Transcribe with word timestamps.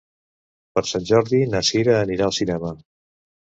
Per 0.79 0.83
Sant 0.93 1.05
Jordi 1.11 1.43
na 1.53 1.63
Sira 1.69 2.01
anirà 2.01 2.29
al 2.33 2.37
cinema. 2.41 2.77